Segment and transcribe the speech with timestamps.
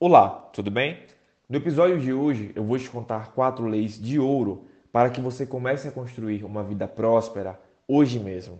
[0.00, 0.98] Olá, tudo bem?
[1.48, 5.46] No episódio de hoje eu vou te contar quatro leis de ouro para que você
[5.46, 8.58] comece a construir uma vida próspera hoje mesmo.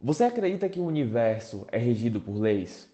[0.00, 2.88] Você acredita que o universo é regido por leis?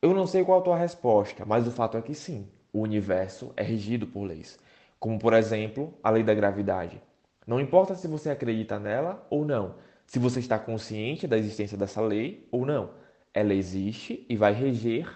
[0.00, 3.52] Eu não sei qual a tua resposta, mas o fato é que sim, o universo
[3.54, 4.58] é regido por leis,
[4.98, 7.02] como por exemplo a lei da gravidade.
[7.46, 9.74] Não importa se você acredita nela ou não,
[10.06, 12.92] se você está consciente da existência dessa lei ou não,
[13.34, 15.06] ela existe e vai reger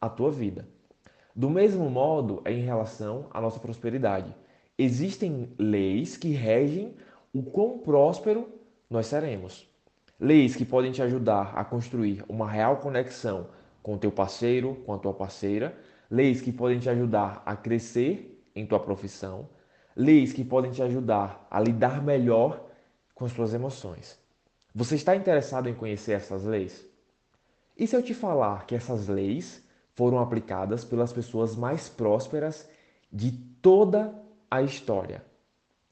[0.00, 0.66] a tua vida.
[1.38, 4.34] Do mesmo modo, é em relação à nossa prosperidade.
[4.76, 6.96] Existem leis que regem
[7.32, 8.48] o quão próspero
[8.90, 9.64] nós seremos.
[10.18, 13.50] Leis que podem te ajudar a construir uma real conexão
[13.84, 15.78] com teu parceiro, com a tua parceira.
[16.10, 19.48] Leis que podem te ajudar a crescer em tua profissão.
[19.94, 22.68] Leis que podem te ajudar a lidar melhor
[23.14, 24.18] com as suas emoções.
[24.74, 26.84] Você está interessado em conhecer essas leis?
[27.76, 29.67] E se eu te falar que essas leis
[29.98, 32.68] foram aplicadas pelas pessoas mais prósperas
[33.12, 34.14] de toda
[34.48, 35.24] a história.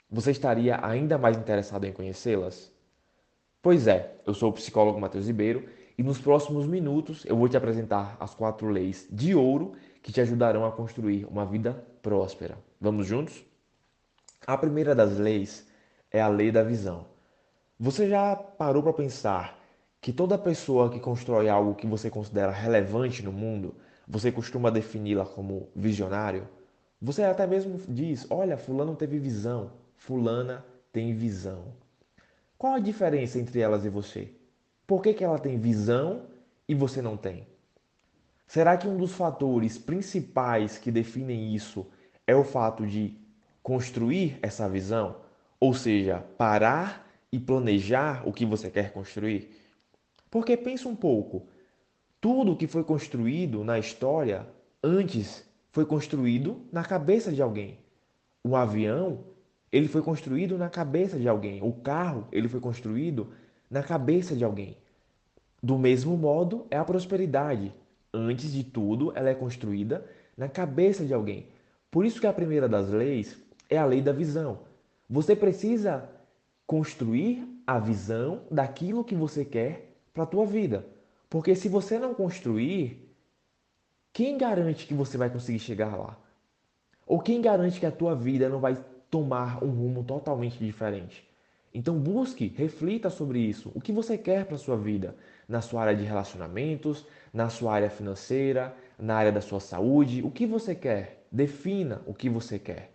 [0.09, 2.71] Você estaria ainda mais interessado em conhecê-las?
[3.61, 7.57] Pois é, eu sou o psicólogo Matheus Ribeiro e nos próximos minutos eu vou te
[7.57, 12.57] apresentar as quatro leis de ouro que te ajudarão a construir uma vida próspera.
[12.81, 13.45] Vamos juntos?
[14.47, 15.67] A primeira das leis
[16.13, 17.07] é a lei da visão.
[17.77, 19.59] Você já parou para pensar
[20.01, 23.75] que toda pessoa que constrói algo que você considera relevante no mundo
[24.07, 26.49] você costuma defini-la como visionário?
[27.01, 31.75] Você até mesmo diz: olha, Fulano teve visão, Fulana tem visão.
[32.57, 34.33] Qual a diferença entre elas e você?
[34.87, 36.23] Por que, que ela tem visão
[36.69, 37.47] e você não tem?
[38.47, 41.87] Será que um dos fatores principais que definem isso
[42.27, 43.19] é o fato de
[43.63, 45.17] construir essa visão?
[45.59, 49.51] Ou seja, parar e planejar o que você quer construir?
[50.31, 51.49] Porque pensa um pouco,
[52.27, 54.49] tudo que foi construído na história
[54.83, 57.79] antes foi construído na cabeça de alguém.
[58.43, 59.21] O avião,
[59.71, 61.63] ele foi construído na cabeça de alguém.
[61.63, 63.29] O carro, ele foi construído
[63.71, 64.77] na cabeça de alguém.
[65.63, 67.73] Do mesmo modo, é a prosperidade.
[68.13, 70.05] Antes de tudo, ela é construída
[70.37, 71.47] na cabeça de alguém.
[71.93, 73.41] Por isso que a primeira das leis
[73.71, 74.63] é a lei da visão.
[75.09, 76.11] Você precisa
[76.67, 80.96] construir a visão daquilo que você quer para a tua vida.
[81.29, 83.15] Porque se você não construir,
[84.13, 86.19] quem garante que você vai conseguir chegar lá?
[87.07, 88.77] Ou quem garante que a tua vida não vai
[89.11, 91.29] tomar um rumo totalmente diferente?
[91.75, 93.71] Então busque, reflita sobre isso.
[93.75, 95.15] O que você quer para a sua vida?
[95.47, 100.31] Na sua área de relacionamentos, na sua área financeira, na área da sua saúde, o
[100.31, 101.27] que você quer?
[101.31, 102.93] Defina o que você quer.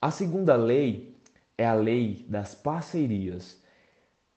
[0.00, 1.14] A segunda lei
[1.56, 3.62] é a lei das parcerias.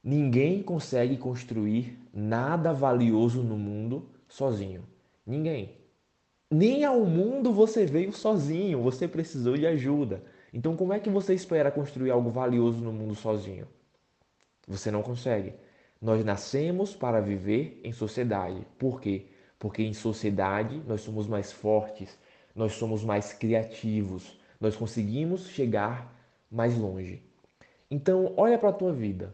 [0.03, 4.83] Ninguém consegue construir nada valioso no mundo sozinho.
[5.25, 5.77] Ninguém.
[6.49, 10.23] Nem ao mundo você veio sozinho, você precisou de ajuda.
[10.51, 13.67] Então, como é que você espera construir algo valioso no mundo sozinho?
[14.67, 15.53] Você não consegue.
[16.01, 18.65] Nós nascemos para viver em sociedade.
[18.79, 19.27] Por quê?
[19.59, 22.17] Porque em sociedade nós somos mais fortes,
[22.55, 26.13] nós somos mais criativos, nós conseguimos chegar
[26.49, 27.23] mais longe.
[27.89, 29.33] Então, olha para a tua vida.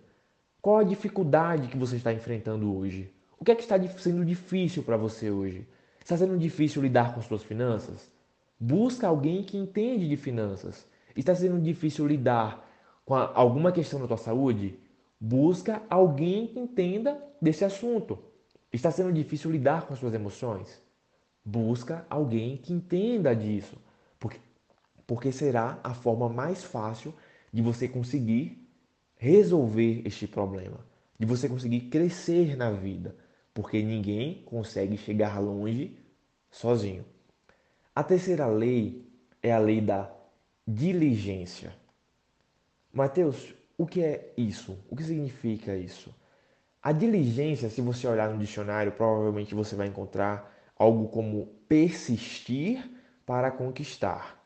[0.67, 3.09] Qual a dificuldade que você está enfrentando hoje?
[3.39, 5.65] O que é que está sendo difícil para você hoje?
[5.97, 8.11] Está sendo difícil lidar com suas finanças?
[8.59, 10.85] Busca alguém que entende de finanças.
[11.15, 12.69] Está sendo difícil lidar
[13.05, 14.77] com alguma questão da tua saúde?
[15.17, 18.19] Busca alguém que entenda desse assunto.
[18.69, 20.81] Está sendo difícil lidar com as suas emoções?
[21.45, 23.77] Busca alguém que entenda disso,
[24.19, 24.41] porque,
[25.07, 27.13] porque será a forma mais fácil
[27.53, 28.66] de você conseguir
[29.17, 30.85] resolver este problema,
[31.19, 33.15] de você conseguir crescer na vida,
[33.53, 35.97] porque ninguém consegue chegar longe
[36.51, 37.03] sozinho.
[37.95, 39.07] A terceira lei
[39.41, 40.11] é a lei da
[40.67, 41.73] diligência.
[42.93, 44.77] Mateus, o que é isso?
[44.89, 46.13] O que significa isso?
[46.81, 52.87] A diligência, se você olhar no dicionário, provavelmente você vai encontrar algo como persistir
[53.25, 54.41] para conquistar.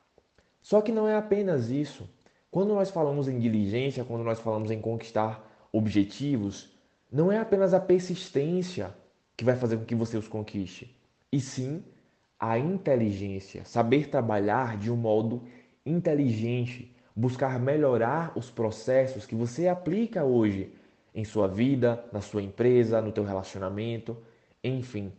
[0.62, 2.10] Só que não é apenas isso.
[2.52, 6.70] Quando nós falamos em diligência, quando nós falamos em conquistar objetivos,
[7.10, 8.94] não é apenas a persistência
[9.38, 10.94] que vai fazer com que você os conquiste,
[11.32, 11.82] e sim
[12.38, 15.44] a inteligência, saber trabalhar de um modo
[15.86, 20.74] inteligente, buscar melhorar os processos que você aplica hoje
[21.16, 24.18] em sua vida, na sua empresa, no teu relacionamento,
[24.62, 25.14] enfim.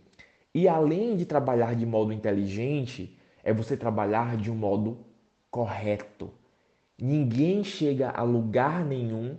[0.54, 4.98] E além de trabalhar de modo inteligente, é você trabalhar de um modo
[5.50, 6.30] correto,
[7.00, 9.36] Ninguém chega a lugar nenhum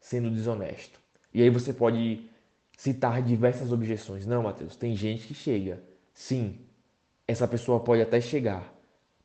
[0.00, 1.00] sendo desonesto.
[1.32, 2.28] E aí você pode
[2.76, 4.26] citar diversas objeções.
[4.26, 5.82] Não, Mateus, tem gente que chega.
[6.12, 6.58] Sim,
[7.26, 8.72] essa pessoa pode até chegar,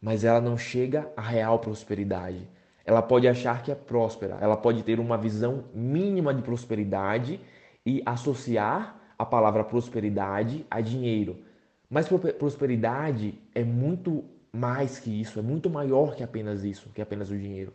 [0.01, 2.47] mas ela não chega à real prosperidade.
[2.85, 7.39] Ela pode achar que é próspera, ela pode ter uma visão mínima de prosperidade
[7.85, 11.43] e associar a palavra prosperidade a dinheiro.
[11.89, 17.29] Mas prosperidade é muito mais que isso, é muito maior que apenas isso, que apenas
[17.29, 17.73] o dinheiro.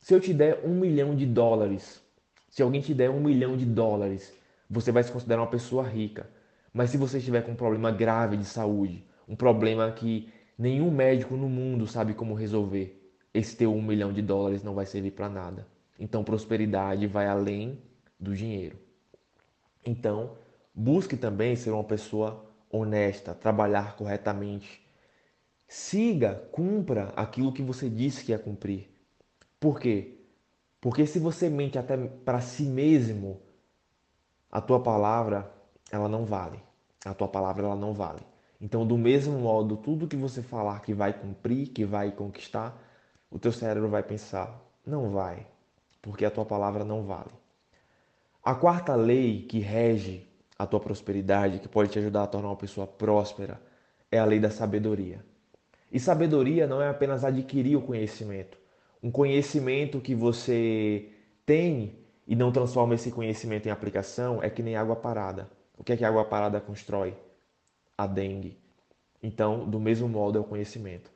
[0.00, 2.02] Se eu te der um milhão de dólares,
[2.48, 4.32] se alguém te der um milhão de dólares,
[4.68, 6.28] você vai se considerar uma pessoa rica.
[6.72, 11.36] Mas se você estiver com um problema grave de saúde, um problema que nenhum médico
[11.36, 15.28] no mundo sabe como resolver, esse teu um milhão de dólares não vai servir para
[15.28, 15.66] nada.
[15.98, 17.82] Então, prosperidade vai além
[18.18, 18.78] do dinheiro.
[19.84, 20.36] Então,
[20.74, 24.87] busque também ser uma pessoa honesta, trabalhar corretamente.
[25.68, 28.90] Siga, cumpra aquilo que você disse que ia cumprir.
[29.60, 30.18] Por quê?
[30.80, 33.42] Porque se você mente até para si mesmo,
[34.50, 35.52] a tua palavra,
[35.92, 36.58] ela não vale.
[37.04, 38.22] A tua palavra, ela não vale.
[38.58, 42.82] Então, do mesmo modo, tudo que você falar que vai cumprir, que vai conquistar,
[43.30, 45.46] o teu cérebro vai pensar, não vai,
[46.00, 47.30] porque a tua palavra não vale.
[48.42, 50.26] A quarta lei que rege
[50.58, 53.60] a tua prosperidade, que pode te ajudar a tornar uma pessoa próspera,
[54.10, 55.24] é a lei da sabedoria.
[55.90, 58.58] E sabedoria não é apenas adquirir o conhecimento,
[59.02, 61.08] um conhecimento que você
[61.46, 65.48] tem e não transforma esse conhecimento em aplicação é que nem água parada.
[65.76, 67.14] O que é que a água parada constrói?
[67.96, 68.58] A dengue.
[69.22, 71.10] Então, do mesmo modo é o conhecimento.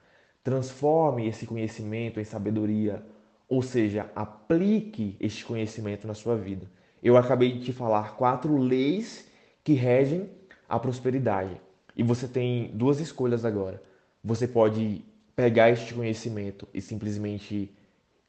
[0.44, 3.04] Transforme esse conhecimento em sabedoria,
[3.48, 6.66] ou seja, aplique este conhecimento na sua vida.
[7.02, 9.28] Eu acabei de te falar quatro leis
[9.64, 10.30] que regem
[10.68, 11.60] a prosperidade.
[11.96, 13.82] E você tem duas escolhas agora.
[14.24, 15.04] Você pode
[15.34, 17.74] pegar este conhecimento e simplesmente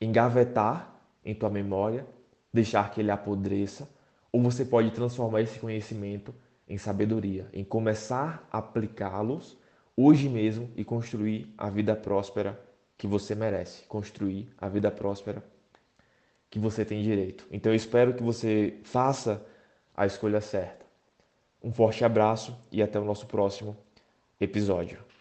[0.01, 0.94] engavetar
[1.24, 2.06] em tua memória,
[2.51, 3.88] deixar que ele apodreça,
[4.31, 6.34] ou você pode transformar esse conhecimento
[6.68, 9.57] em sabedoria, em começar a aplicá-los
[9.95, 12.60] hoje mesmo e construir a vida próspera
[12.98, 15.44] que você merece, construir a vida próspera
[16.50, 17.46] que você tem direito.
[17.51, 19.46] Então eu espero que você faça
[19.96, 20.86] a escolha certa.
[21.62, 23.78] Um forte abraço e até o nosso próximo
[24.39, 25.12] episódio.